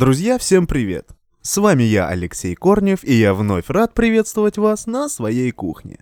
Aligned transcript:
Друзья, 0.00 0.38
всем 0.38 0.66
привет! 0.66 1.10
С 1.42 1.58
вами 1.58 1.82
я, 1.82 2.08
Алексей 2.08 2.54
Корнев, 2.54 3.04
и 3.04 3.12
я 3.12 3.34
вновь 3.34 3.68
рад 3.68 3.92
приветствовать 3.92 4.56
вас 4.56 4.86
на 4.86 5.10
своей 5.10 5.50
кухне. 5.50 5.98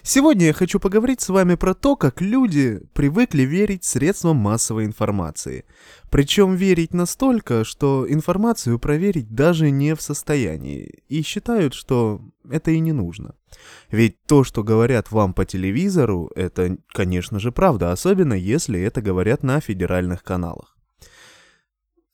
Сегодня 0.00 0.46
я 0.46 0.54
хочу 0.54 0.80
поговорить 0.80 1.20
с 1.20 1.28
вами 1.28 1.54
про 1.54 1.74
то, 1.74 1.94
как 1.94 2.22
люди 2.22 2.80
привыкли 2.94 3.42
верить 3.42 3.84
средствам 3.84 4.38
массовой 4.38 4.86
информации. 4.86 5.66
Причем 6.10 6.54
верить 6.54 6.94
настолько, 6.94 7.64
что 7.64 8.06
информацию 8.08 8.78
проверить 8.78 9.28
даже 9.34 9.70
не 9.70 9.94
в 9.94 10.00
состоянии, 10.00 11.02
и 11.10 11.20
считают, 11.20 11.74
что 11.74 12.22
это 12.48 12.70
и 12.70 12.78
не 12.78 12.92
нужно. 12.92 13.34
Ведь 13.90 14.24
то, 14.24 14.44
что 14.44 14.64
говорят 14.64 15.12
вам 15.12 15.34
по 15.34 15.44
телевизору, 15.44 16.32
это, 16.34 16.78
конечно 16.90 17.38
же, 17.38 17.52
правда, 17.52 17.92
особенно 17.92 18.32
если 18.32 18.80
это 18.80 19.02
говорят 19.02 19.42
на 19.42 19.60
федеральных 19.60 20.22
каналах. 20.22 20.73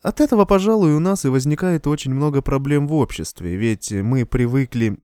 От 0.02 0.20
этого, 0.20 0.46
пожалуй, 0.46 0.94
у 0.94 0.98
нас 0.98 1.24
и 1.24 1.28
возникает 1.28 1.86
очень 1.86 2.14
много 2.14 2.40
проблем 2.40 2.88
в 2.88 2.94
обществе, 2.94 3.56
ведь 3.56 3.92
мы 3.92 4.24
привыкли 4.24 4.98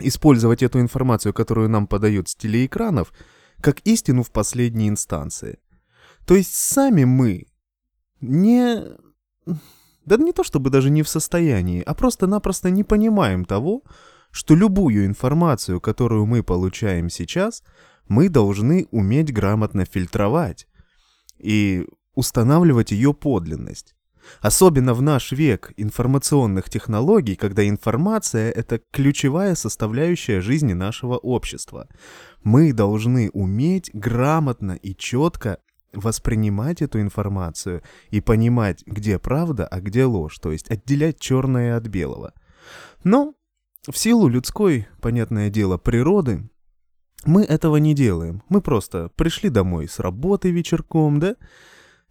использовать 0.00 0.62
эту 0.62 0.80
информацию, 0.80 1.34
которую 1.34 1.68
нам 1.68 1.86
подают 1.86 2.28
с 2.28 2.34
телеэкранов, 2.34 3.12
как 3.60 3.80
истину 3.80 4.22
в 4.22 4.30
последней 4.30 4.88
инстанции. 4.88 5.58
То 6.26 6.34
есть 6.34 6.54
сами 6.54 7.04
мы 7.04 7.46
не... 8.20 8.84
Да 10.06 10.16
не 10.16 10.32
то 10.32 10.42
чтобы 10.42 10.70
даже 10.70 10.88
не 10.88 11.02
в 11.02 11.08
состоянии, 11.08 11.82
а 11.82 11.94
просто-напросто 11.94 12.70
не 12.70 12.84
понимаем 12.84 13.44
того, 13.44 13.82
что 14.30 14.54
любую 14.54 15.04
информацию, 15.04 15.82
которую 15.82 16.24
мы 16.24 16.42
получаем 16.42 17.10
сейчас, 17.10 17.62
мы 18.08 18.30
должны 18.30 18.86
уметь 18.90 19.34
грамотно 19.34 19.84
фильтровать 19.84 20.66
и 21.38 21.86
устанавливать 22.14 22.90
ее 22.90 23.12
подлинность. 23.12 23.97
Особенно 24.40 24.94
в 24.94 25.02
наш 25.02 25.32
век 25.32 25.72
информационных 25.76 26.70
технологий, 26.70 27.36
когда 27.36 27.68
информация— 27.68 28.50
это 28.52 28.80
ключевая 28.90 29.54
составляющая 29.54 30.40
жизни 30.40 30.72
нашего 30.72 31.16
общества. 31.16 31.88
Мы 32.42 32.72
должны 32.72 33.30
уметь 33.32 33.90
грамотно 33.92 34.72
и 34.72 34.94
четко 34.94 35.58
воспринимать 35.92 36.82
эту 36.82 37.00
информацию 37.00 37.82
и 38.10 38.20
понимать, 38.20 38.82
где 38.86 39.18
правда, 39.18 39.66
а 39.66 39.80
где 39.80 40.04
ложь, 40.04 40.38
то 40.38 40.52
есть 40.52 40.70
отделять 40.70 41.18
черное 41.18 41.76
от 41.76 41.86
белого. 41.86 42.32
Но 43.04 43.34
в 43.88 43.96
силу 43.96 44.28
людской, 44.28 44.86
понятное 45.00 45.50
дело, 45.50 45.78
природы, 45.78 46.48
мы 47.24 47.42
этого 47.42 47.76
не 47.76 47.94
делаем. 47.94 48.42
Мы 48.48 48.60
просто 48.60 49.10
пришли 49.16 49.48
домой 49.48 49.88
с 49.88 49.98
работы 49.98 50.50
вечерком, 50.50 51.18
да, 51.20 51.36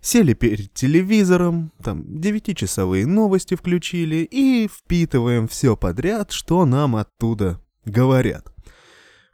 Сели 0.02 0.34
перед 0.34 0.74
телевизором, 0.74 1.72
там 1.84 2.20
девятичасовые 2.22 3.06
новости 3.06 3.56
включили 3.56 4.28
и 4.30 4.68
впитываем 4.68 5.48
все 5.48 5.76
подряд, 5.76 6.32
что 6.32 6.66
нам 6.66 6.96
оттуда 6.96 7.60
говорят. 7.84 8.54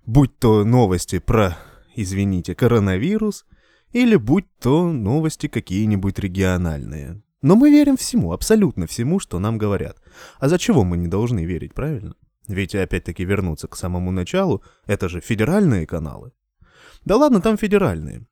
Будь 0.05 0.37
то 0.39 0.63
новости 0.63 1.19
про, 1.19 1.57
извините, 1.95 2.55
коронавирус, 2.55 3.45
или 3.91 4.15
будь 4.15 4.45
то 4.59 4.91
новости 4.91 5.47
какие-нибудь 5.47 6.17
региональные. 6.19 7.21
Но 7.41 7.55
мы 7.55 7.69
верим 7.69 7.97
всему, 7.97 8.31
абсолютно 8.31 8.87
всему, 8.87 9.19
что 9.19 9.37
нам 9.37 9.57
говорят. 9.57 10.01
А 10.39 10.49
за 10.49 10.57
чего 10.57 10.83
мы 10.83 10.97
не 10.97 11.07
должны 11.07 11.45
верить, 11.45 11.73
правильно? 11.73 12.15
Ведь 12.47 12.73
опять-таки 12.73 13.23
вернуться 13.23 13.67
к 13.67 13.75
самому 13.75 14.11
началу, 14.11 14.63
это 14.85 15.09
же 15.09 15.21
федеральные 15.21 15.85
каналы. 15.85 16.31
Да 17.05 17.17
ладно, 17.17 17.41
там 17.41 17.57
федеральные. 17.57 18.25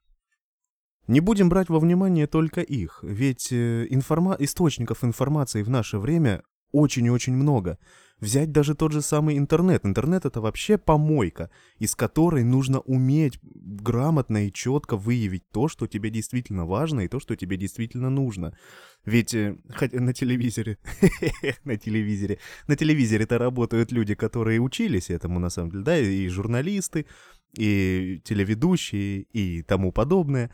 Не 1.12 1.20
будем 1.20 1.50
брать 1.50 1.68
во 1.68 1.78
внимание 1.82 2.26
только 2.26 2.62
их, 2.62 3.00
ведь 3.04 3.52
э, 3.52 3.86
информа... 3.90 4.38
источников 4.40 5.04
информации 5.04 5.62
в 5.62 5.70
наше 5.70 5.98
время 5.98 6.42
очень 6.72 7.06
и 7.06 7.10
очень 7.10 7.34
много. 7.34 7.78
Взять 8.22 8.54
даже 8.54 8.76
тот 8.76 8.94
же 8.94 9.02
самый 9.02 9.38
интернет. 9.38 9.86
Интернет 9.86 10.24
это 10.24 10.40
вообще 10.40 10.78
помойка, 10.78 11.50
из 11.80 11.96
которой 11.96 12.46
нужно 12.46 12.80
уметь 12.80 13.40
грамотно 13.44 14.48
и 14.48 14.54
четко 14.54 14.96
выявить 14.96 15.44
то, 15.52 15.68
что 15.68 15.86
тебе 15.86 16.12
действительно 16.12 16.66
важно 16.66 17.02
и 17.02 17.10
то, 17.10 17.20
что 17.20 17.36
тебе 17.36 17.58
действительно 17.58 18.10
нужно. 18.10 18.58
Ведь 19.04 19.34
э, 19.34 19.58
хотя 19.68 20.00
на 20.00 20.14
телевизоре, 20.14 20.78
на 21.66 21.76
телевизоре, 21.76 22.40
на 22.68 22.78
телевизоре-то 22.78 23.38
работают 23.38 23.92
люди, 23.92 24.16
которые 24.16 24.62
учились 24.62 25.10
этому 25.10 25.40
на 25.40 25.50
самом 25.50 25.72
деле, 25.72 25.84
да, 25.84 26.00
и 26.00 26.26
журналисты, 26.30 27.06
и 27.58 28.22
телеведущие, 28.24 29.24
и 29.34 29.62
тому 29.62 29.92
подобное. 29.92 30.52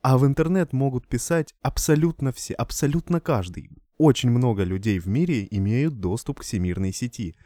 А 0.00 0.16
в 0.16 0.26
интернет 0.26 0.72
могут 0.72 1.08
писать 1.08 1.54
абсолютно 1.60 2.32
все, 2.32 2.54
абсолютно 2.54 3.20
каждый. 3.20 3.70
Очень 3.96 4.30
много 4.30 4.62
людей 4.62 4.98
в 4.98 5.08
мире 5.08 5.46
имеют 5.50 5.98
доступ 5.98 6.40
к 6.40 6.42
всемирной 6.42 6.92
сети 6.92 7.36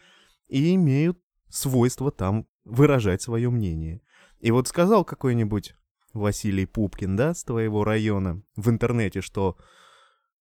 и 0.49 0.75
имеют 0.75 1.19
свойство 1.49 2.11
там 2.11 2.47
выражать 2.65 3.23
свое 3.23 3.51
мнение. 3.51 4.03
И 4.41 4.51
вот 4.51 4.69
сказал 4.69 5.05
какой-нибудь 5.05 5.75
Василий 6.13 6.67
Пупкин, 6.67 7.17
да, 7.17 7.33
с 7.33 7.43
твоего 7.43 7.85
района 7.85 8.43
в 8.57 8.69
интернете, 8.69 9.23
что 9.23 9.57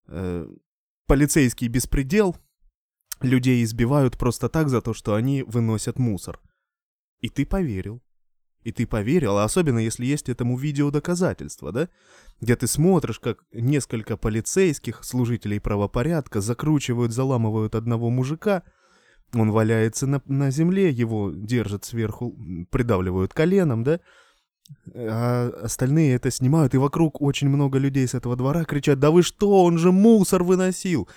э, 0.07 0.47
полицейский 1.07 1.69
беспредел, 1.69 2.35
людей 3.21 3.63
избивают 3.63 4.17
просто 4.17 4.49
так 4.49 4.69
за 4.69 4.81
то, 4.81 4.93
что 4.93 5.15
они 5.15 5.43
выносят 5.43 5.97
мусор. 5.97 6.41
И 7.19 7.29
ты 7.29 7.45
поверил. 7.45 8.01
И 8.63 8.71
ты 8.71 8.85
поверил, 8.85 9.37
а 9.37 9.43
особенно 9.43 9.79
если 9.79 10.05
есть 10.05 10.29
этому 10.29 10.57
видео 10.57 10.91
доказательства, 10.91 11.71
да? 11.71 11.89
Где 12.41 12.55
ты 12.55 12.67
смотришь, 12.67 13.19
как 13.19 13.43
несколько 13.51 14.17
полицейских, 14.17 15.03
служителей 15.03 15.59
правопорядка, 15.59 16.41
закручивают, 16.41 17.11
заламывают 17.11 17.75
одного 17.75 18.09
мужика, 18.09 18.63
он 19.33 19.51
валяется 19.51 20.07
на, 20.07 20.21
на 20.25 20.51
земле, 20.51 20.89
его 20.89 21.31
держат 21.31 21.85
сверху, 21.85 22.37
придавливают 22.69 23.33
коленом, 23.33 23.83
да? 23.83 23.99
А 24.93 25.49
остальные 25.63 26.15
это 26.15 26.29
снимают, 26.29 26.75
и 26.75 26.77
вокруг 26.77 27.21
очень 27.21 27.49
много 27.49 27.79
людей 27.79 28.07
с 28.07 28.13
этого 28.13 28.35
двора 28.35 28.63
кричат, 28.63 28.99
да 28.99 29.09
вы 29.09 29.23
что, 29.23 29.63
он 29.63 29.77
же 29.77 29.91
мусор 29.91 30.43
выносил! 30.43 31.09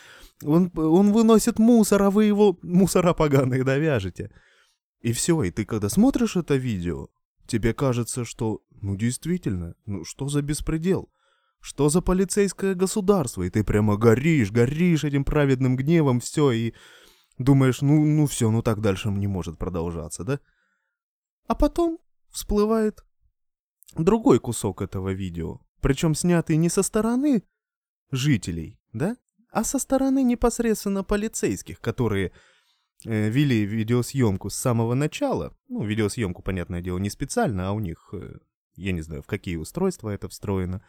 Он, 0.43 0.71
он 0.75 1.13
выносит 1.13 1.59
мусор, 1.59 2.03
а 2.03 2.11
вы 2.11 2.25
его 2.25 2.59
мусора 2.63 3.15
поганые 3.15 3.65
довяжете. 3.65 4.31
И 5.01 5.13
все, 5.13 5.43
и 5.43 5.51
ты 5.51 5.65
когда 5.65 5.89
смотришь 5.89 6.37
это 6.37 6.57
видео, 6.57 7.09
Тебе 7.47 7.75
кажется, 7.75 8.25
что, 8.25 8.63
ну 8.81 8.97
действительно, 8.97 9.75
ну 9.87 10.05
что 10.05 10.29
за 10.29 10.43
беспредел? 10.43 11.11
Что 11.61 11.89
за 11.89 12.01
полицейское 12.03 12.75
государство? 12.75 13.43
И 13.43 13.51
ты 13.51 13.65
прямо 13.65 13.97
горишь, 13.97 14.51
горишь 14.51 15.05
этим 15.05 15.25
праведным 15.25 15.77
гневом, 15.77 16.21
все, 16.21 16.51
и 16.53 16.75
думаешь, 17.39 17.81
ну, 17.81 18.05
ну 18.05 18.27
все, 18.27 18.51
ну 18.51 18.63
так 18.63 18.81
дальше 18.81 19.11
не 19.11 19.27
может 19.27 19.59
продолжаться, 19.59 20.25
да? 20.25 20.41
А 21.47 21.55
потом 21.55 21.99
всплывает 22.31 23.05
другой 23.97 24.41
кусок 24.41 24.83
этого 24.83 25.13
видео, 25.13 25.61
причем 25.81 26.15
снятый 26.15 26.57
не 26.57 26.69
со 26.69 26.83
стороны 26.83 27.45
жителей, 28.11 28.79
да, 28.93 29.17
а 29.51 29.65
со 29.65 29.79
стороны 29.79 30.23
непосредственно 30.23 31.05
полицейских, 31.05 31.81
которые 31.81 32.33
вели 33.05 33.65
видеосъемку 33.65 34.51
с 34.51 34.55
самого 34.55 34.95
начала. 34.95 35.55
Ну, 35.69 35.85
видеосъемку, 35.85 36.43
понятное 36.43 36.81
дело, 36.81 36.99
не 36.99 37.11
специально, 37.11 37.69
а 37.69 37.73
у 37.73 37.81
них, 37.81 38.11
э, 38.13 38.39
я 38.77 38.93
не 38.93 39.03
знаю, 39.03 39.23
в 39.23 39.27
какие 39.27 39.57
устройства 39.57 40.11
это 40.11 40.29
встроено. 40.29 40.83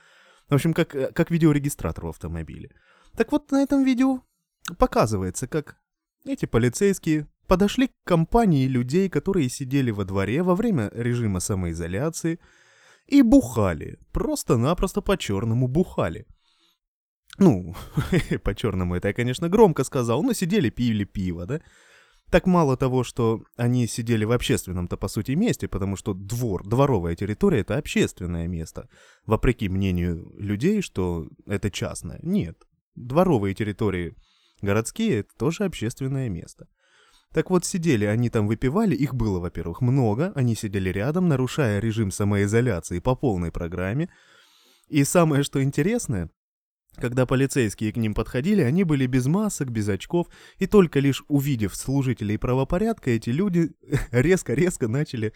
В 0.49 0.53
общем, 0.53 0.73
как, 0.73 0.95
э, 0.95 1.11
как 1.11 1.31
видеорегистратор 1.31 2.05
в 2.05 2.09
автомобиле. 2.09 2.71
Так 3.15 3.31
вот, 3.31 3.51
на 3.51 3.63
этом 3.63 3.83
видео 3.83 4.21
показывается, 4.77 5.47
как 5.47 5.77
эти 6.25 6.45
полицейские 6.45 7.27
подошли 7.47 7.87
к 7.87 7.93
компании 8.03 8.67
людей, 8.67 9.09
которые 9.09 9.49
сидели 9.49 9.91
во 9.91 10.05
дворе 10.05 10.43
во 10.43 10.55
время 10.55 10.89
режима 10.93 11.39
самоизоляции 11.39 12.39
и 13.07 13.21
бухали. 13.21 13.99
Просто-напросто 14.11 15.01
по-черному 15.01 15.67
бухали. 15.67 16.25
Ну, 17.37 17.75
по-черному 18.43 18.95
это 18.95 19.09
я, 19.09 19.13
конечно, 19.13 19.49
громко 19.49 19.83
сказал, 19.83 20.23
но 20.23 20.33
сидели, 20.33 20.69
пили 20.69 21.03
пиво, 21.03 21.45
да? 21.45 21.61
Так 22.31 22.47
мало 22.47 22.75
того, 22.75 23.03
что 23.03 23.43
они 23.55 23.87
сидели 23.87 24.25
в 24.25 24.31
общественном-то 24.31 24.97
по 24.97 25.07
сути 25.07 25.33
месте, 25.33 25.67
потому 25.67 25.95
что 25.95 26.13
двор, 26.13 26.67
дворовая 26.67 27.15
территория— 27.15 27.59
это 27.61 27.77
общественное 27.77 28.47
место. 28.47 28.89
Вопреки 29.25 29.69
мнению 29.69 30.33
людей, 30.37 30.81
что 30.81 31.27
это 31.45 31.69
частное. 31.69 32.19
Нет. 32.23 32.57
Дворовые 32.95 33.53
территории 33.53 34.15
городские— 34.61 35.19
это 35.19 35.29
тоже 35.37 35.65
общественное 35.65 36.29
место. 36.29 36.67
Так 37.31 37.49
вот, 37.49 37.65
сидели 37.65 38.05
они 38.05 38.29
там 38.29 38.47
выпивали, 38.47 38.95
их 38.95 39.13
было, 39.13 39.39
во-первых, 39.39 39.81
много, 39.81 40.31
они 40.35 40.55
сидели 40.55 40.89
рядом, 40.89 41.27
нарушая 41.27 41.79
режим 41.79 42.09
самоизоляции 42.09 42.99
по 42.99 43.13
полной 43.13 43.51
программе. 43.51 44.09
И 44.87 45.03
самое, 45.03 45.43
что 45.43 45.61
интересное, 45.61 46.29
когда 46.97 47.25
полицейские 47.25 47.91
к 47.91 47.97
ним 47.97 48.13
подходили, 48.13 48.61
они 48.61 48.83
были 48.83 49.05
без 49.05 49.25
масок, 49.25 49.69
без 49.69 49.87
очков, 49.89 50.27
и 50.57 50.67
только 50.67 50.99
лишь 50.99 51.23
увидев 51.27 51.75
служителей 51.75 52.37
правопорядка, 52.37 53.11
эти 53.11 53.29
люди 53.29 53.71
резко-резко 54.11 54.87
начали 54.87 55.33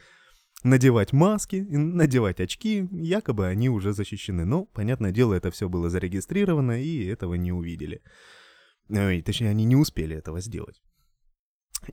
надевать 0.63 1.13
маски, 1.13 1.65
надевать 1.69 2.39
очки, 2.39 2.87
якобы 2.91 3.47
они 3.47 3.69
уже 3.69 3.93
защищены. 3.93 4.45
Но, 4.45 4.65
понятное 4.65 5.11
дело, 5.11 5.33
это 5.33 5.51
все 5.51 5.69
было 5.69 5.89
зарегистрировано, 5.89 6.81
и 6.81 7.05
этого 7.05 7.35
не 7.35 7.51
увидели. 7.51 8.01
Ой, 8.89 9.21
точнее, 9.21 9.49
они 9.49 9.65
не 9.65 9.75
успели 9.75 10.15
этого 10.15 10.41
сделать. 10.41 10.81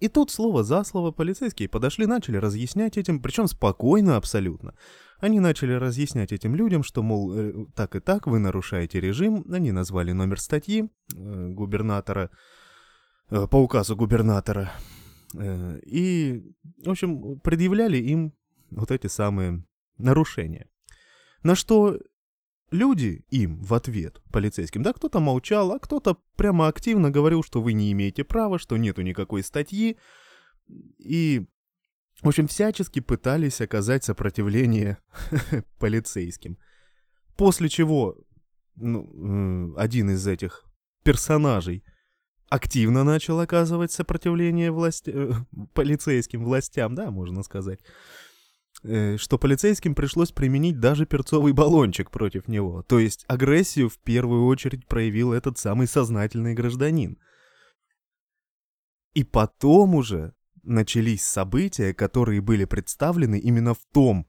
И 0.01 0.09
тут 0.09 0.31
слово 0.31 0.65
за 0.65 0.85
слово 0.85 1.11
полицейские 1.13 1.69
подошли, 1.69 2.07
начали 2.07 2.37
разъяснять 2.37 2.97
этим, 2.97 3.21
причем 3.21 3.47
спокойно 3.47 4.17
абсолютно. 4.17 4.75
Они 5.19 5.41
начали 5.41 5.73
разъяснять 5.73 6.33
этим 6.33 6.55
людям, 6.55 6.83
что, 6.83 7.03
мол, 7.03 7.33
э, 7.35 7.53
так 7.75 7.97
и 7.97 8.01
так, 8.01 8.27
вы 8.27 8.39
нарушаете 8.39 9.01
режим. 9.01 9.45
Они 9.51 9.73
назвали 9.73 10.13
номер 10.13 10.41
статьи 10.41 10.91
э, 11.15 11.49
губернатора, 11.49 12.31
э, 13.31 13.47
по 13.47 13.57
указу 13.57 13.97
губернатора. 13.97 14.73
Э, 15.35 15.79
и, 15.87 16.43
в 16.85 16.91
общем, 16.91 17.41
предъявляли 17.41 17.97
им 17.97 18.35
вот 18.71 18.91
эти 18.91 19.07
самые 19.07 19.65
нарушения. 19.97 20.69
На 21.43 21.55
что 21.55 21.99
люди 22.71 23.25
им 23.31 23.61
в 23.63 23.75
ответ, 23.75 24.21
полицейским, 24.33 24.83
да, 24.83 24.93
кто-то 24.93 25.21
молчал, 25.21 25.73
а 25.73 25.79
кто-то 25.79 26.19
прямо 26.37 26.69
активно 26.69 27.11
говорил, 27.11 27.43
что 27.43 27.63
вы 27.63 27.73
не 27.73 27.93
имеете 27.93 28.25
права, 28.25 28.59
что 28.59 28.77
нету 28.77 29.03
никакой 29.03 29.43
статьи. 29.43 29.97
И, 30.99 31.47
в 32.23 32.29
общем, 32.29 32.49
всячески 32.49 33.01
пытались 33.01 33.61
оказать 33.61 34.05
сопротивление 34.05 34.99
полицейским. 35.79 36.59
После 37.37 37.69
чего 37.69 38.17
ну, 38.77 39.75
один 39.77 40.11
из 40.11 40.27
этих 40.27 40.65
персонажей 41.03 41.85
активно 42.49 43.05
начал 43.05 43.41
оказывать 43.41 43.93
сопротивление 43.93 44.71
власти... 44.71 45.11
Э, 45.15 45.33
полицейским 45.75 46.45
властям, 46.45 46.95
да, 46.95 47.11
можно 47.11 47.43
сказать. 47.43 47.81
Э, 48.89 49.17
что 49.17 49.37
полицейским 49.37 49.97
пришлось 49.97 50.31
применить 50.31 50.79
даже 50.79 51.07
перцовый 51.07 51.53
баллончик 51.53 52.11
против 52.11 52.47
него. 52.47 52.83
То 52.83 53.01
есть 53.01 53.25
агрессию 53.27 53.89
в 53.89 53.99
первую 53.99 54.47
очередь 54.47 54.87
проявил 54.87 55.33
этот 55.33 55.59
самый 55.59 55.89
сознательный 55.89 56.55
гражданин. 56.55 57.19
И 59.15 59.25
потом 59.25 59.97
уже 59.97 60.35
начались 60.63 61.25
события, 61.25 61.95
которые 61.95 62.41
были 62.41 62.65
представлены 62.65 63.41
именно 63.41 63.75
в 63.75 63.81
том 63.93 64.29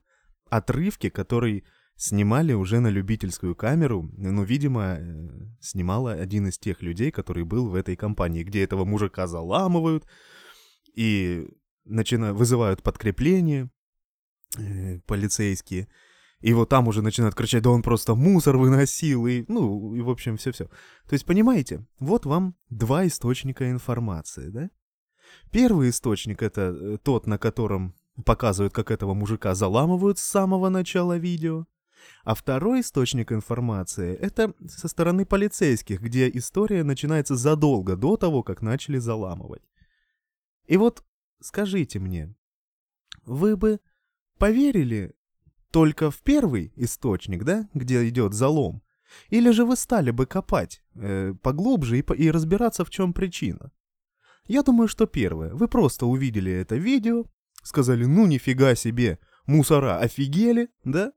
отрывке, 0.50 1.10
который 1.10 1.64
снимали 1.94 2.52
уже 2.52 2.80
на 2.80 2.88
любительскую 2.88 3.54
камеру, 3.54 4.10
ну, 4.16 4.42
видимо, 4.42 4.96
э, 4.98 5.28
снимала 5.60 6.12
один 6.12 6.48
из 6.48 6.58
тех 6.58 6.82
людей, 6.82 7.12
который 7.12 7.44
был 7.44 7.68
в 7.68 7.76
этой 7.76 7.94
компании, 7.94 8.42
где 8.42 8.64
этого 8.64 8.84
мужика 8.84 9.28
заламывают 9.28 10.04
и 10.94 11.46
начинают, 11.84 12.36
вызывают 12.36 12.82
подкрепление, 12.82 13.70
э, 14.56 15.00
полицейские. 15.06 15.88
И 16.40 16.52
вот 16.52 16.68
там 16.68 16.86
уже 16.86 17.02
начинают 17.02 17.34
кричать, 17.34 17.64
да 17.64 17.70
он 17.70 17.82
просто 17.82 18.14
мусор 18.14 18.56
выносил, 18.56 19.26
и, 19.26 19.44
ну, 19.48 19.94
и 19.94 20.00
в 20.00 20.08
общем, 20.08 20.36
все-все. 20.36 20.66
То 21.08 21.14
есть, 21.14 21.24
понимаете, 21.24 21.84
вот 21.98 22.26
вам 22.26 22.54
два 22.70 23.06
источника 23.06 23.68
информации, 23.70 24.48
да? 24.48 24.70
Первый 25.50 25.90
источник— 25.90 26.42
это 26.44 26.74
э, 26.74 26.98
тот, 27.02 27.26
на 27.26 27.38
котором 27.38 27.94
показывают, 28.24 28.72
как 28.72 28.90
этого 28.90 29.14
мужика 29.14 29.54
заламывают 29.54 30.18
с 30.18 30.22
самого 30.22 30.68
начала 30.68 31.16
видео. 31.16 31.66
А 32.24 32.34
второй 32.34 32.80
источник 32.80 33.32
информации— 33.32 34.14
это 34.20 34.54
со 34.68 34.88
стороны 34.88 35.26
полицейских, 35.26 36.00
где 36.00 36.30
история 36.32 36.84
начинается 36.84 37.36
задолго 37.36 37.96
до 37.96 38.16
того, 38.16 38.42
как 38.42 38.62
начали 38.62 38.98
заламывать. 38.98 39.62
И 40.66 40.76
вот 40.76 41.02
скажите 41.40 41.98
мне, 41.98 42.34
вы 43.24 43.56
бы 43.56 43.80
поверили 44.38 45.14
только 45.70 46.10
в 46.10 46.22
первый 46.22 46.72
источник, 46.76 47.44
да, 47.44 47.68
где 47.74 48.08
идет 48.08 48.34
залом? 48.34 48.82
Или 49.30 49.50
же 49.50 49.64
вы 49.64 49.76
стали 49.76 50.10
бы 50.10 50.26
копать 50.26 50.82
э, 50.94 51.34
поглубже 51.42 51.98
и, 51.98 52.04
и 52.14 52.30
разбираться, 52.30 52.84
в 52.84 52.90
чем 52.90 53.12
причина? 53.12 53.72
Я 54.46 54.62
думаю, 54.62 54.88
что 54.88 55.06
первое. 55.06 55.54
Вы 55.54 55.68
просто 55.68 56.06
увидели 56.06 56.52
это 56.52 56.76
видео, 56.76 57.24
сказали, 57.62 58.04
ну 58.04 58.26
нифига 58.26 58.74
себе, 58.74 59.18
мусора 59.46 59.98
офигели, 59.98 60.68
да? 60.84 61.12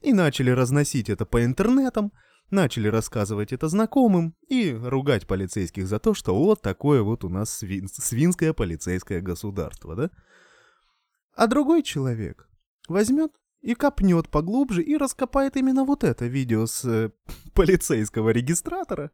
И 0.00 0.12
начали 0.12 0.50
разносить 0.50 1.08
это 1.08 1.26
по 1.26 1.44
интернетам, 1.44 2.12
начали 2.50 2.88
рассказывать 2.88 3.52
это 3.52 3.68
знакомым 3.68 4.34
и 4.48 4.72
ругать 4.72 5.26
полицейских 5.26 5.88
за 5.88 5.98
то, 5.98 6.14
что 6.14 6.36
вот 6.36 6.62
такое 6.62 7.02
вот 7.02 7.24
у 7.24 7.28
нас 7.28 7.50
свин, 7.50 7.88
свинское 7.88 8.52
полицейское 8.52 9.20
государство, 9.20 9.96
да? 9.96 10.10
А 11.34 11.46
другой 11.46 11.82
человек 11.82 12.47
возьмет 12.88 13.32
и 13.60 13.74
копнет 13.74 14.28
поглубже 14.28 14.82
и 14.82 14.96
раскопает 14.96 15.56
именно 15.56 15.84
вот 15.84 16.04
это 16.04 16.26
видео 16.26 16.66
с 16.66 16.84
э, 16.84 17.10
полицейского 17.54 18.30
регистратора, 18.30 19.10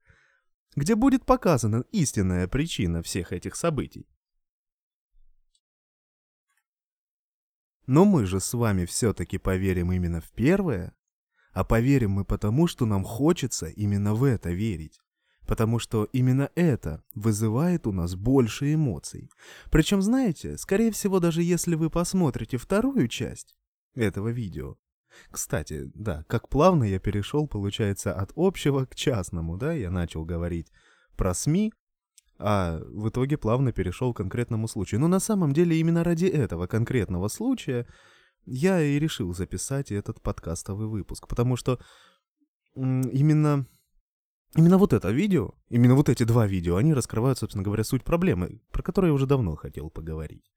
где 0.76 0.94
будет 0.94 1.24
показана 1.24 1.84
истинная 1.92 2.48
причина 2.48 3.02
всех 3.02 3.32
этих 3.32 3.56
событий. 3.56 4.06
Но 7.86 8.04
мы 8.04 8.24
же 8.26 8.40
с 8.40 8.54
вами 8.54 8.86
все-таки 8.86 9.38
поверим 9.38 9.92
именно 9.92 10.20
в 10.20 10.30
первое, 10.32 10.94
а 11.52 11.64
поверим 11.64 12.12
мы 12.12 12.24
потому, 12.24 12.66
что 12.66 12.86
нам 12.86 13.04
хочется 13.04 13.66
именно 13.66 14.14
в 14.14 14.24
это 14.24 14.50
верить. 14.50 15.00
Потому 15.46 15.78
что 15.78 16.04
именно 16.04 16.50
это 16.54 17.04
вызывает 17.14 17.86
у 17.86 17.92
нас 17.92 18.14
больше 18.14 18.72
эмоций. 18.72 19.30
Причем, 19.70 20.00
знаете, 20.00 20.56
скорее 20.56 20.90
всего, 20.90 21.20
даже 21.20 21.42
если 21.42 21.74
вы 21.74 21.90
посмотрите 21.90 22.56
вторую 22.56 23.08
часть, 23.08 23.54
этого 23.94 24.28
видео. 24.28 24.76
Кстати, 25.30 25.90
да, 25.94 26.24
как 26.28 26.48
плавно 26.48 26.84
я 26.84 26.98
перешел, 26.98 27.46
получается, 27.46 28.12
от 28.12 28.32
общего 28.36 28.84
к 28.84 28.94
частному, 28.94 29.56
да, 29.56 29.72
я 29.72 29.90
начал 29.90 30.24
говорить 30.24 30.70
про 31.16 31.34
СМИ, 31.34 31.72
а 32.38 32.80
в 32.80 33.08
итоге 33.08 33.38
плавно 33.38 33.72
перешел 33.72 34.12
к 34.12 34.16
конкретному 34.16 34.66
случаю. 34.68 35.00
Но 35.00 35.08
на 35.08 35.20
самом 35.20 35.52
деле 35.52 35.78
именно 35.78 36.02
ради 36.02 36.26
этого 36.26 36.66
конкретного 36.66 37.28
случая 37.28 37.86
я 38.44 38.80
и 38.82 38.98
решил 38.98 39.32
записать 39.34 39.92
этот 39.92 40.20
подкастовый 40.20 40.88
выпуск, 40.88 41.28
потому 41.28 41.56
что 41.56 41.78
именно, 42.74 43.66
именно 44.56 44.78
вот 44.78 44.92
это 44.92 45.10
видео, 45.10 45.54
именно 45.68 45.94
вот 45.94 46.08
эти 46.08 46.24
два 46.24 46.46
видео, 46.46 46.76
они 46.76 46.92
раскрывают, 46.92 47.38
собственно 47.38 47.64
говоря, 47.64 47.84
суть 47.84 48.04
проблемы, 48.04 48.60
про 48.72 48.82
которую 48.82 49.12
я 49.12 49.14
уже 49.14 49.26
давно 49.26 49.54
хотел 49.54 49.90
поговорить. 49.90 50.50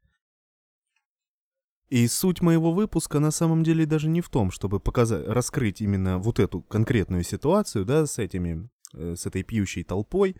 И 1.90 2.06
суть 2.08 2.42
моего 2.42 2.74
выпуска 2.74 3.20
на 3.20 3.32
самом 3.32 3.64
деле 3.64 3.86
даже 3.86 4.10
не 4.10 4.20
в 4.22 4.30
том, 4.30 4.52
чтобы 4.52 4.80
показать, 4.80 5.26
раскрыть 5.26 5.82
именно 5.82 6.18
вот 6.18 6.40
эту 6.40 6.62
конкретную 6.62 7.24
ситуацию, 7.24 7.86
да, 7.86 8.06
с 8.06 8.20
этими, 8.20 8.70
э, 8.94 9.16
с 9.16 9.26
этой 9.26 9.44
пьющей 9.44 9.84
толпой 9.84 10.36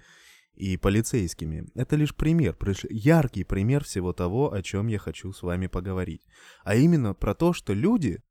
и 0.56 0.76
полицейскими. 0.76 1.70
Это 1.74 1.96
лишь 1.96 2.14
пример, 2.14 2.58
яркий 2.90 3.46
пример 3.46 3.86
всего 3.86 4.12
того, 4.12 4.52
о 4.52 4.62
чем 4.62 4.88
я 4.88 5.00
хочу 5.00 5.32
с 5.32 5.42
вами 5.42 5.68
поговорить. 5.68 6.26
А 6.64 6.76
именно 6.76 7.14
про 7.14 7.34
то, 7.34 7.54
что 7.54 7.74
люди 7.74 8.22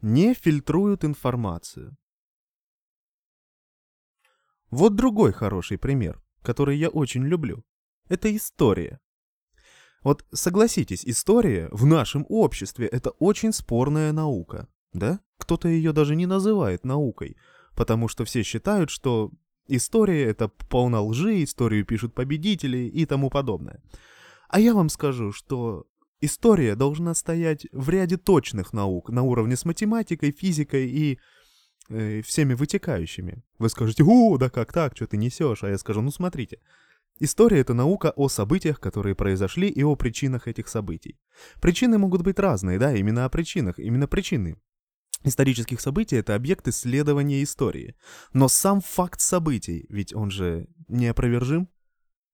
не 0.00 0.32
фильтруют 0.32 1.04
информацию. 1.04 1.96
Вот 4.70 4.94
другой 4.94 5.32
хороший 5.32 5.76
пример, 5.76 6.22
который 6.42 6.78
я 6.78 6.88
очень 6.88 7.26
люблю. 7.26 7.64
Это 8.08 8.34
история. 8.34 8.98
Вот 10.02 10.24
согласитесь, 10.32 11.04
история 11.04 11.68
в 11.72 11.84
нашем 11.84 12.24
обществе— 12.28 12.86
это 12.92 13.10
очень 13.10 13.52
спорная 13.52 14.12
наука, 14.12 14.68
да? 14.92 15.20
Кто-то 15.36 15.68
ее 15.68 15.92
даже 15.92 16.16
не 16.16 16.26
называет 16.26 16.84
наукой, 16.84 17.36
потому 17.76 18.08
что 18.08 18.24
все 18.24 18.42
считают, 18.42 18.90
что 18.90 19.30
история— 19.66 20.24
это 20.26 20.48
полна 20.48 21.02
лжи, 21.02 21.44
историю 21.44 21.84
пишут 21.84 22.14
победители 22.14 22.78
и 22.78 23.04
тому 23.04 23.28
подобное. 23.28 23.82
А 24.48 24.58
я 24.58 24.74
вам 24.74 24.88
скажу, 24.88 25.32
что 25.32 25.86
история 26.20 26.76
должна 26.76 27.14
стоять 27.14 27.66
в 27.72 27.90
ряде 27.90 28.16
точных 28.16 28.72
наук 28.72 29.10
на 29.10 29.22
уровне 29.22 29.56
с 29.56 29.64
математикой, 29.64 30.32
физикой 30.32 30.88
и 30.88 31.18
э, 31.88 32.22
всеми 32.22 32.54
вытекающими. 32.54 33.42
Вы 33.58 33.68
скажете, 33.68 34.02
о, 34.04 34.38
да 34.38 34.48
как 34.48 34.72
так, 34.72 34.96
что 34.96 35.06
ты 35.06 35.18
несешь? 35.18 35.62
А 35.62 35.68
я 35.68 35.78
скажу, 35.78 36.00
ну 36.00 36.10
смотрите, 36.10 36.58
История— 37.20 37.58
это 37.60 37.74
наука 37.74 38.12
о 38.16 38.28
событиях, 38.28 38.80
которые 38.80 39.14
произошли, 39.14 39.68
и 39.68 39.84
о 39.84 39.94
причинах 39.94 40.48
этих 40.48 40.68
событий. 40.68 41.18
Причины 41.60 41.98
могут 41.98 42.22
быть 42.22 42.38
разные, 42.38 42.78
да, 42.78 42.92
именно 42.94 43.24
о 43.24 43.28
причинах, 43.28 43.78
именно 43.78 44.08
причины 44.08 44.56
исторических 45.24 45.80
событий— 45.80 46.16
это 46.16 46.34
объект 46.34 46.66
исследования 46.68 47.42
истории. 47.42 47.94
Но 48.32 48.48
сам 48.48 48.80
факт 48.80 49.20
событий, 49.20 49.86
ведь 49.88 50.14
он 50.14 50.30
же 50.30 50.66
неопровержим. 50.88 51.68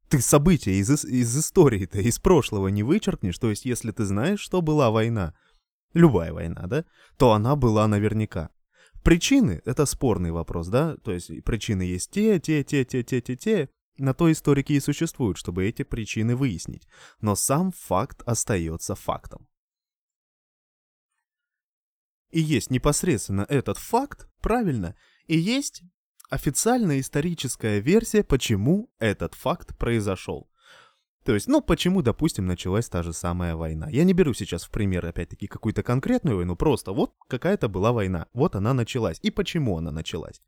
Ты 0.09 0.21
события 0.21 0.78
из, 0.78 1.05
из 1.05 1.37
истории-то, 1.37 1.99
из 1.99 2.21
прошлого 2.21 2.69
не 2.69 2.85
вычеркнешь, 2.85 3.38
то 3.38 3.50
есть 3.50 3.64
если 3.64 3.90
ты 3.90 4.05
знаешь, 4.05 4.40
что 4.40 4.62
была 4.62 4.90
война, 4.90 5.35
любая 5.95 6.33
война, 6.33 6.66
да, 6.69 6.85
то 7.16 7.33
она 7.33 7.57
была 7.57 7.88
наверняка. 7.88 8.50
Причины— 9.02 9.62
это 9.64 9.85
спорный 9.85 10.31
вопрос, 10.31 10.69
да, 10.69 10.97
то 10.99 11.12
есть 11.12 11.45
причины 11.45 11.83
есть 11.83 12.12
те, 12.12 12.38
те, 12.38 12.62
те, 12.62 12.85
те, 12.85 13.02
те, 13.02 13.21
те, 13.21 13.37
те, 13.37 13.69
на 13.99 14.15
то 14.15 14.31
историки 14.31 14.73
и 14.73 14.81
существуют, 14.81 15.38
чтобы 15.38 15.67
эти 15.67 15.83
причины 15.83 16.37
выяснить, 16.37 16.87
но 17.21 17.35
сам 17.35 17.73
факт 17.73 18.23
остается 18.26 18.95
фактом. 18.95 19.49
И 22.31 22.41
есть 22.41 22.71
непосредственно 22.71 23.47
этот 23.49 23.79
факт, 23.79 24.29
правильно, 24.41 24.97
и 25.26 25.38
есть 25.38 25.83
официальная 26.29 27.00
историческая 27.00 27.81
версия, 27.81 28.25
почему 28.25 28.91
этот 28.99 29.35
факт 29.35 29.76
произошел. 29.79 30.50
То 31.26 31.35
есть, 31.35 31.49
ну, 31.49 31.61
почему, 31.61 32.02
допустим, 32.02 32.47
началась 32.47 32.88
та 32.88 33.02
же 33.02 33.12
самая 33.12 33.56
война. 33.56 33.88
Я 33.90 34.04
не 34.04 34.12
беру 34.12 34.33
сейчас 34.33 34.62
в 34.62 34.71
пример, 34.71 35.04
опять-таки, 35.04 35.49
какую-то 35.49 35.83
конкретную 35.83 36.37
войну, 36.37 36.54
просто 36.54 36.92
вот 36.92 37.14
какая-то 37.26 37.68
была 37.68 37.90
война, 37.90 38.26
вот 38.33 38.54
она 38.54 38.73
началась, 38.75 39.18
и 39.23 39.33
почему 39.33 39.76
она 39.76 39.90
началась. 39.90 40.40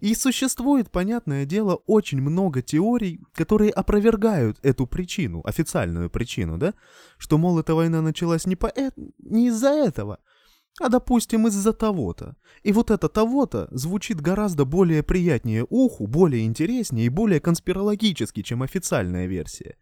И 0.00 0.14
существует, 0.14 0.90
понятное 0.90 1.44
дело, 1.44 1.74
очень 1.86 2.22
много 2.22 2.62
теорий, 2.62 3.20
которые 3.34 3.70
опровергают 3.70 4.58
эту 4.62 4.86
причину, 4.86 5.42
официальную 5.44 6.08
причину, 6.08 6.56
да, 6.56 6.72
что, 7.18 7.36
мол, 7.36 7.58
эта 7.58 7.74
война 7.74 8.00
началась 8.00 8.46
не, 8.46 8.56
по 8.56 8.72
э 8.74 8.92
не 9.18 9.48
из-за 9.48 9.68
этого, 9.68 10.20
а, 10.80 10.88
допустим, 10.88 11.46
из-за 11.48 11.74
того-то. 11.74 12.34
И 12.62 12.72
вот 12.72 12.90
это 12.90 13.08
того-то 13.08 13.68
звучит 13.72 14.22
гораздо 14.22 14.64
более 14.64 15.02
приятнее 15.02 15.66
уху, 15.68 16.06
более 16.06 16.46
интереснее 16.46 17.06
и 17.06 17.10
более 17.10 17.40
конспирологически, 17.40 18.42
чем 18.42 18.62
официальная 18.62 19.26
версия. 19.26 19.76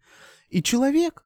И 0.53 0.61
человек, 0.61 1.25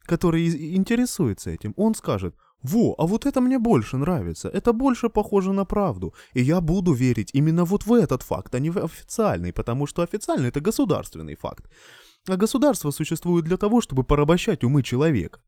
который 0.00 0.48
интересуется 0.76 1.50
этим, 1.50 1.74
он 1.76 1.94
скажет, 1.94 2.34
во, 2.62 2.94
а 2.98 3.06
вот 3.06 3.24
это 3.24 3.40
мне 3.40 3.58
больше 3.58 3.96
нравится, 3.96 4.48
это 4.48 4.72
больше 4.72 5.08
похоже 5.08 5.52
на 5.52 5.64
правду, 5.64 6.12
и 6.32 6.42
я 6.42 6.60
буду 6.60 6.92
верить 6.92 7.30
именно 7.34 7.64
вот 7.64 7.86
в 7.86 7.92
этот 7.92 8.22
факт, 8.22 8.54
а 8.54 8.58
не 8.58 8.70
в 8.70 8.78
официальный, 8.78 9.52
потому 9.52 9.86
что 9.86 10.02
официальный 10.02 10.48
это 10.48 10.60
государственный 10.60 11.36
факт. 11.36 11.70
А 12.28 12.36
государство 12.36 12.90
существует 12.90 13.44
для 13.44 13.56
того, 13.56 13.80
чтобы 13.80 14.02
порабощать 14.02 14.64
умы 14.64 14.82
человека. 14.82 15.40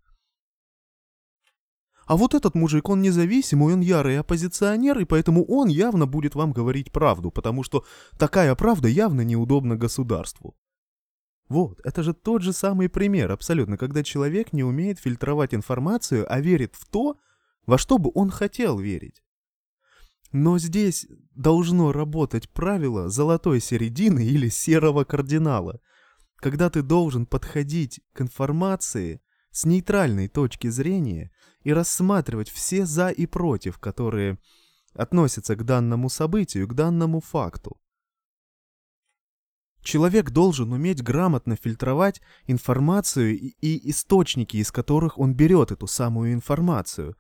А 2.06 2.16
вот 2.16 2.35
этот 2.35 2.54
мужик, 2.54 2.88
он 2.88 3.02
независимый, 3.02 3.75
он 3.75 3.80
ярый 3.80 4.21
оппозиционер, 4.21 5.00
и 5.00 5.04
поэтому 5.04 5.45
он 5.47 5.68
явно 5.68 6.06
будет 6.06 6.37
вам 6.37 6.52
говорить 6.52 6.92
правду, 6.92 7.33
потому 7.33 7.64
что 7.64 7.85
такая 8.18 8.54
правда 8.54 8.87
явно 8.87 9.23
неудобна 9.23 9.75
государству. 9.75 10.54
Вот, 11.48 11.80
это 11.84 12.02
же 12.02 12.12
тот 12.12 12.42
же 12.42 12.52
самый 12.52 12.88
пример, 12.88 13.30
абсолютно, 13.30 13.76
когда 13.76 14.02
человек 14.02 14.52
не 14.52 14.64
умеет 14.64 14.98
фильтровать 14.98 15.54
информацию, 15.54 16.26
а 16.32 16.40
верит 16.40 16.74
в 16.74 16.86
то, 16.86 17.16
во 17.66 17.78
что 17.78 17.98
бы 17.98 18.10
он 18.14 18.30
хотел 18.30 18.78
верить. 18.78 19.22
Но 20.32 20.58
здесь 20.58 21.06
должно 21.34 21.92
работать 21.92 22.50
правило 22.50 23.08
золотой 23.08 23.60
середины 23.60 24.26
или 24.26 24.48
серого 24.48 25.04
кардинала, 25.04 25.80
когда 26.36 26.68
ты 26.68 26.82
должен 26.82 27.26
подходить 27.26 28.00
к 28.12 28.22
информации 28.22 29.20
с 29.52 29.64
нейтральной 29.64 30.28
точки 30.28 30.68
зрения 30.68 31.30
и 31.62 31.72
рассматривать 31.72 32.50
все 32.50 32.86
«за» 32.86 33.08
и 33.08 33.26
«против», 33.26 33.78
которые 33.78 34.38
относятся 34.94 35.54
к 35.54 35.64
данному 35.64 36.08
событию, 36.08 36.66
к 36.68 36.74
данному 36.74 37.20
факту. 37.20 37.78
Человек 39.87 40.31
должен 40.31 40.73
уметь 40.73 41.00
грамотно 41.00 41.55
фильтровать 41.55 42.21
информацию 42.49 43.38
и, 43.38 43.90
источники, 43.90 44.57
из 44.57 44.73
которых 44.73 45.16
он 45.16 45.35
берет 45.35 45.71
эту 45.71 45.87
самую 45.87 46.33
информацию. 46.33 47.16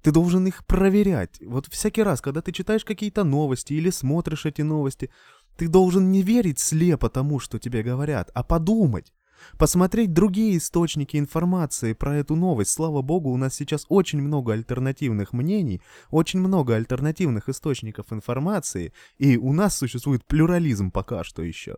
Ты 0.00 0.12
должен 0.12 0.46
их 0.46 0.64
проверять. 0.64 1.40
Вот 1.44 1.66
всякий 1.66 2.04
раз, 2.04 2.20
когда 2.20 2.40
ты 2.40 2.52
читаешь 2.52 2.84
какие-то 2.84 3.24
новости 3.24 3.72
или 3.72 3.90
смотришь 3.90 4.46
эти 4.46 4.62
новости, 4.62 5.10
ты 5.56 5.66
должен 5.66 6.12
не 6.12 6.22
верить 6.22 6.60
слепо 6.60 7.08
тому, 7.10 7.40
что 7.40 7.58
тебе 7.58 7.82
говорят, 7.82 8.30
а 8.32 8.44
подумать. 8.44 9.12
Посмотреть 9.58 10.12
другие 10.12 10.58
источники 10.58 11.16
информации 11.16 11.92
про 11.92 12.16
эту 12.16 12.36
новость. 12.36 12.70
Слава 12.70 13.02
богу, 13.02 13.30
у 13.30 13.36
нас 13.36 13.54
сейчас 13.54 13.86
очень 13.88 14.20
много 14.20 14.52
альтернативных 14.52 15.32
мнений, 15.32 15.80
очень 16.10 16.40
много 16.40 16.76
альтернативных 16.76 17.48
источников 17.48 18.12
информации, 18.12 18.92
и 19.18 19.36
у 19.36 19.52
нас 19.52 19.76
существует 19.76 20.24
плюрализм 20.24 20.90
пока 20.90 21.24
что 21.24 21.42
еще. 21.42 21.76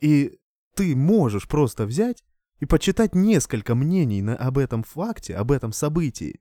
И 0.00 0.38
ты 0.74 0.96
можешь 0.96 1.48
просто 1.48 1.86
взять 1.86 2.24
и 2.60 2.66
почитать 2.66 3.14
несколько 3.14 3.74
мнений 3.74 4.22
на, 4.22 4.36
об 4.36 4.58
этом 4.58 4.82
факте, 4.82 5.34
об 5.34 5.50
этом 5.52 5.72
событии, 5.72 6.40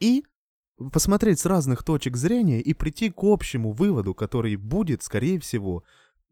и 0.00 0.24
посмотреть 0.92 1.40
с 1.40 1.46
разных 1.46 1.82
точек 1.82 2.16
зрения 2.16 2.60
и 2.60 2.72
прийти 2.72 3.10
к 3.10 3.22
общему 3.22 3.72
выводу, 3.72 4.14
который 4.14 4.56
будет, 4.56 5.02
скорее 5.02 5.40
всего, 5.40 5.84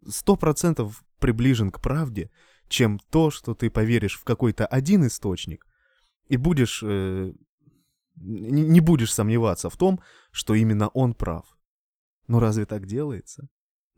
100% 0.04 0.90
приближен 1.18 1.70
к 1.70 1.80
правде, 1.80 2.30
чем 2.68 2.98
то, 3.10 3.30
что 3.30 3.54
ты 3.54 3.70
поверишь 3.70 4.18
в 4.18 4.24
какой-то 4.24 4.66
один 4.66 5.06
источник 5.06 5.66
и 6.28 6.36
будешь 6.36 6.82
э, 6.82 7.32
не 8.16 8.80
будешь 8.80 9.12
сомневаться 9.12 9.70
в 9.70 9.76
том, 9.76 10.00
что 10.30 10.54
именно 10.54 10.88
он 10.88 11.14
прав. 11.14 11.56
Но 12.28 12.40
разве 12.40 12.66
так 12.66 12.86
делается? 12.86 13.48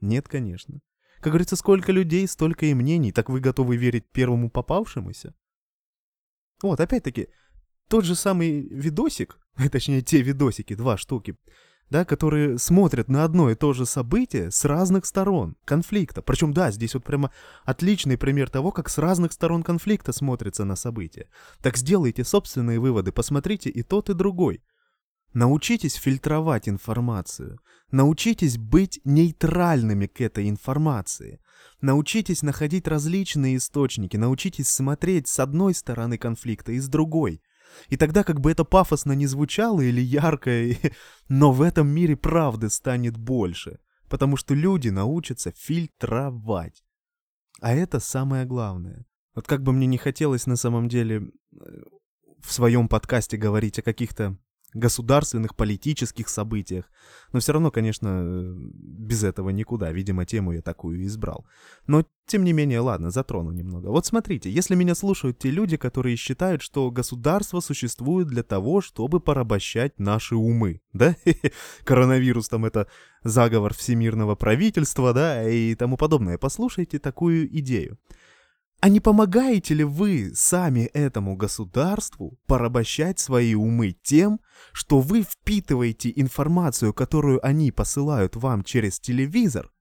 Нет, 0.00 0.28
конечно. 0.28 0.80
Как 1.20 1.32
говорится, 1.32 1.56
сколько 1.56 1.92
людей, 1.92 2.26
столько 2.28 2.66
и 2.66 2.74
мнений, 2.74 3.12
так 3.12 3.28
вы 3.28 3.40
готовы 3.40 3.76
верить 3.76 4.10
первому 4.10 4.50
попавшемуся? 4.50 5.34
Вот, 6.62 6.80
опять-таки, 6.80 7.28
тот 7.88 8.04
же 8.04 8.14
самый 8.14 8.68
видосик, 8.68 9.38
точнее, 9.72 10.02
те 10.02 10.20
видосики, 10.22 10.74
два 10.74 10.96
штуки, 10.96 11.36
да, 11.90 12.04
которые 12.04 12.58
смотрят 12.58 13.08
на 13.08 13.24
одно 13.24 13.50
и 13.50 13.54
то 13.54 13.72
же 13.72 13.86
событие 13.86 14.50
с 14.50 14.64
разных 14.64 15.06
сторон 15.06 15.56
конфликта. 15.64 16.22
Причем, 16.22 16.52
да, 16.52 16.70
здесь 16.70 16.94
вот 16.94 17.04
прямо 17.04 17.30
отличный 17.64 18.18
пример 18.18 18.50
того, 18.50 18.72
как 18.72 18.88
с 18.88 18.98
разных 18.98 19.32
сторон 19.32 19.62
конфликта 19.62 20.12
смотрится 20.12 20.64
на 20.64 20.76
события. 20.76 21.28
Так 21.62 21.76
сделайте 21.76 22.24
собственные 22.24 22.80
выводы, 22.80 23.12
посмотрите 23.12 23.70
и 23.70 23.82
тот, 23.82 24.10
и 24.10 24.14
другой. 24.14 24.62
Научитесь 25.34 25.94
фильтровать 25.94 26.68
информацию. 26.68 27.60
Научитесь 27.90 28.58
быть 28.58 29.00
нейтральными 29.04 30.06
к 30.06 30.20
этой 30.20 30.48
информации. 30.48 31.40
Научитесь 31.80 32.42
находить 32.42 32.88
различные 32.88 33.56
источники, 33.56 34.16
научитесь 34.16 34.68
смотреть 34.68 35.28
с 35.28 35.38
одной 35.38 35.74
стороны 35.74 36.18
конфликта 36.18 36.72
и 36.72 36.78
с 36.78 36.88
другой. 36.88 37.42
И 37.88 37.96
тогда 37.96 38.24
как 38.24 38.40
бы 38.40 38.50
это 38.50 38.64
пафосно 38.64 39.12
не 39.12 39.26
звучало 39.26 39.80
или 39.80 40.00
ярко, 40.00 40.50
но 41.28 41.52
в 41.52 41.62
этом 41.62 41.88
мире 41.88 42.16
правды 42.16 42.70
станет 42.70 43.16
больше, 43.16 43.78
потому 44.08 44.36
что 44.36 44.54
люди 44.54 44.88
научатся 44.88 45.52
фильтровать. 45.56 46.84
А 47.60 47.74
это 47.74 48.00
самое 48.00 48.44
главное. 48.44 49.04
Вот 49.34 49.46
как 49.46 49.62
бы 49.62 49.72
мне 49.72 49.86
не 49.86 49.98
хотелось 49.98 50.46
на 50.46 50.56
самом 50.56 50.88
деле 50.88 51.30
э, 51.52 51.56
в 52.40 52.52
своем 52.52 52.88
подкасте 52.88 53.36
говорить 53.36 53.78
о 53.78 53.82
каких-то 53.82 54.36
государственных, 54.78 55.54
политических 55.54 56.28
событиях. 56.28 56.84
Но 57.32 57.40
все 57.40 57.52
равно, 57.52 57.70
конечно, 57.70 58.54
без 58.54 59.24
этого 59.24 59.50
никуда. 59.50 59.92
Видимо, 59.92 60.24
тему 60.24 60.52
я 60.52 60.62
такую 60.62 61.04
избрал. 61.06 61.46
Но, 61.86 62.04
тем 62.26 62.44
не 62.44 62.52
менее, 62.52 62.80
ладно, 62.80 63.10
затрону 63.10 63.50
немного. 63.50 63.88
Вот 63.88 64.06
смотрите, 64.06 64.50
если 64.50 64.74
меня 64.74 64.94
слушают 64.94 65.38
те 65.38 65.50
люди, 65.50 65.76
которые 65.76 66.16
считают, 66.16 66.62
что 66.62 66.90
государство 66.90 67.60
существует 67.60 68.28
для 68.28 68.42
того, 68.42 68.80
чтобы 68.80 69.20
порабощать 69.20 69.98
наши 69.98 70.36
умы, 70.36 70.80
да? 70.92 71.16
Коронавирус 71.84 72.48
там 72.48 72.64
это 72.64 72.86
заговор 73.24 73.74
всемирного 73.74 74.34
правительства, 74.34 75.12
да, 75.12 75.48
и 75.48 75.74
тому 75.74 75.96
подобное. 75.96 76.38
Послушайте 76.38 76.98
такую 76.98 77.46
идею. 77.58 77.98
А 78.80 78.88
не 78.88 79.00
помогаете 79.00 79.74
ли 79.74 79.82
вы 79.82 80.32
сами 80.34 80.80
этому 80.94 81.36
государству 81.36 82.38
порабощать 82.46 83.18
свои 83.18 83.54
умы 83.54 83.96
тем, 84.02 84.40
что 84.72 85.00
вы 85.00 85.22
впитываете 85.22 86.12
информацию, 86.14 86.94
которую 86.94 87.44
они 87.44 87.72
посылают 87.72 88.36
вам 88.36 88.62
через 88.62 89.00
телевизор, 89.00 89.72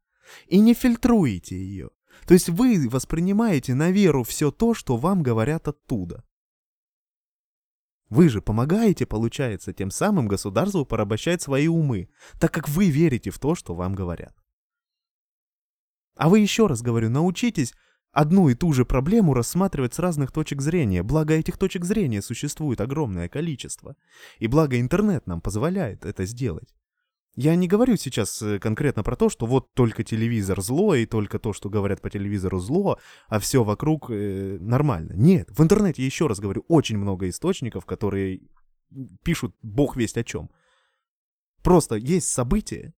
и 0.47 0.59
не 0.59 0.73
фильтруете 0.73 1.55
ее? 1.57 1.89
То 2.25 2.33
есть 2.33 2.49
вы 2.49 2.89
воспринимаете 2.89 3.75
на 3.75 3.91
веру 3.91 4.23
все 4.23 4.49
то, 4.49 4.73
что 4.73 4.97
вам 4.97 5.21
говорят 5.21 5.67
оттуда. 5.67 6.23
Вы 8.09 8.29
же 8.29 8.41
помогаете, 8.41 9.05
получается, 9.05 9.73
тем 9.73 9.91
самым 9.91 10.27
государству 10.27 10.85
порабощать 10.85 11.41
свои 11.41 11.67
умы, 11.67 12.09
так 12.39 12.51
как 12.51 12.67
вы 12.67 12.89
верите 12.89 13.29
в 13.29 13.37
то, 13.37 13.53
что 13.53 13.75
вам 13.75 13.93
говорят. 13.93 14.33
А 16.15 16.29
вы 16.29 16.39
еще 16.39 16.65
раз 16.65 16.81
говорю, 16.81 17.09
научитесь 17.09 17.75
одну 18.17 18.49
и 18.49 18.55
ту 18.55 18.73
же 18.73 18.83
проблему 18.83 19.35
рассматривать 19.35 19.93
с 19.93 19.99
разных 19.99 20.31
точек 20.31 20.59
зрения, 20.59 21.03
благо 21.03 21.35
этих 21.35 21.55
точек 21.59 21.85
зрения 21.85 22.23
существует 22.23 22.81
огромное 22.81 23.29
количество. 23.29 23.95
И 24.39 24.47
благо 24.47 24.79
интернет 24.79 25.27
нам 25.27 25.39
позволяет 25.39 26.03
это 26.03 26.25
сделать. 26.25 26.73
Я 27.35 27.55
не 27.55 27.67
говорю 27.67 27.95
сейчас 27.95 28.41
э, 28.41 28.57
конкретно 28.57 29.03
про 29.03 29.15
то, 29.15 29.29
что 29.29 29.45
вот 29.45 29.71
только 29.75 30.03
телевизор 30.03 30.61
зло, 30.61 30.95
и 30.95 31.05
только 31.05 31.37
то, 31.37 31.53
что 31.53 31.69
говорят 31.69 32.01
по 32.01 32.09
телевизору 32.09 32.57
зло, 32.57 32.97
а 33.27 33.37
все 33.37 33.63
вокруг 33.63 34.09
э, 34.09 34.57
нормально. 34.59 35.13
Нет, 35.13 35.51
в 35.51 35.61
интернете, 35.61 36.03
еще 36.03 36.25
раз 36.25 36.39
говорю, 36.39 36.65
очень 36.67 36.97
много 36.97 37.29
источников, 37.29 37.85
которые 37.85 38.41
пишут 39.21 39.55
бог 39.61 39.95
весть 39.95 40.17
о 40.17 40.23
чем. 40.23 40.49
Просто 41.61 41.97
есть 41.97 42.29
событие, 42.29 42.95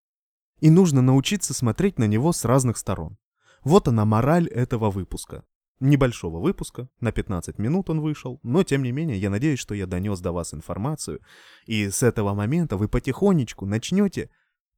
и 0.60 0.70
нужно 0.70 1.02
научиться 1.02 1.52
смотреть 1.52 1.98
на 1.98 2.04
него 2.04 2.32
с 2.32 2.46
разных 2.46 2.78
сторон. 2.78 3.18
Вот 3.62 3.88
она 3.88 4.04
мораль 4.04 4.48
этого 4.48 4.90
выпуска. 4.90 5.44
Небольшого 5.80 6.40
выпуска, 6.40 6.88
на 7.00 7.10
15 7.10 7.58
минут 7.58 7.88
он 7.88 8.00
вышел, 8.00 8.38
но 8.42 8.62
тем 8.64 8.82
не 8.82 8.92
менее 8.92 9.18
я 9.18 9.30
надеюсь, 9.30 9.58
что 9.58 9.74
я 9.74 9.86
донес 9.86 10.20
до 10.20 10.30
вас 10.30 10.52
информацию, 10.52 11.20
и 11.64 11.88
с 11.88 12.02
этого 12.02 12.34
момента 12.34 12.76
вы 12.76 12.86
потихонечку 12.86 13.64
начнете 13.64 14.30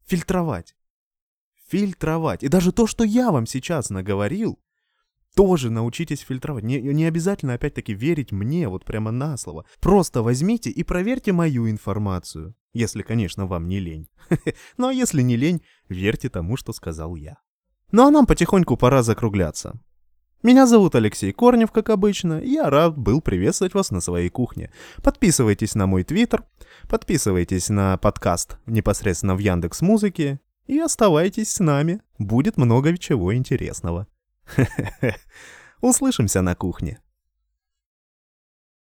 фильтровать. 0.07 0.77
фильтровать. 1.69 2.45
И 2.45 2.49
даже 2.49 2.71
то, 2.71 2.87
что 2.87 3.03
я 3.03 3.33
вам 3.33 3.47
сейчас 3.47 3.91
наговорил, 3.91 4.61
тоже 5.35 5.71
научитесь 5.71 6.21
фильтровать. 6.21 6.65
Не, 6.65 6.81
не 6.81 7.05
обязательно, 7.05 7.55
опять-таки, 7.55 7.95
верить 7.95 8.31
мне 8.31 8.69
вот 8.69 8.85
прямо 8.85 9.11
на 9.11 9.37
слово. 9.37 9.65
Просто 9.81 10.23
возьмите 10.23 10.71
и 10.71 10.85
проверьте 10.85 11.33
мою 11.33 11.69
информацию. 11.69 12.55
Если, 12.75 13.03
конечно, 13.03 13.47
вам 13.47 13.69
не 13.69 13.81
лень. 13.81 14.09
Ну 14.77 14.89
а 14.89 14.93
если 14.93 15.23
не 15.23 15.37
лень, 15.37 15.63
верьте 15.89 16.29
тому, 16.29 16.57
что 16.57 16.73
сказал 16.73 17.17
я. 17.17 17.39
Ну 17.93 18.07
а 18.07 18.11
нам 18.11 18.27
потихоньку 18.27 18.79
пора 18.79 19.03
закругляться. 19.03 19.75
Меня 20.43 20.67
зовут 20.67 20.95
Алексей 20.95 21.31
Корнев, 21.31 21.71
как 21.71 21.91
обычно, 21.91 22.41
и 22.41 22.53
я 22.53 22.71
рад 22.71 22.97
был 22.97 23.21
приветствовать 23.21 23.75
вас 23.75 23.91
на 23.91 24.01
своей 24.01 24.31
кухне. 24.31 24.73
Подписывайтесь 25.03 25.75
на 25.75 25.87
мой 25.87 26.03
твиттер, 26.03 26.45
подписывайтесь 26.89 27.69
на 27.69 27.99
подкаст 27.99 28.57
непосредственно 28.65 29.37
в 29.37 29.41
Яндекс 29.41 29.83
Музыке 29.83 30.41
и 30.67 30.79
оставайтесь 30.79 31.53
с 31.53 31.61
нами, 31.61 32.01
будет 32.19 32.57
много 32.57 32.97
чего 32.97 33.37
интересного. 33.37 34.07
Услышимся 35.83 36.41
на 36.41 36.55
кухне. 36.55 37.02